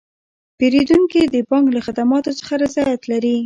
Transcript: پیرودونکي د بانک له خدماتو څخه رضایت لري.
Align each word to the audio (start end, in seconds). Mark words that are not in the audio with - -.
پیرودونکي 0.57 1.21
د 1.27 1.35
بانک 1.49 1.65
له 1.75 1.81
خدماتو 1.87 2.31
څخه 2.39 2.53
رضایت 2.63 3.01
لري. 3.11 3.35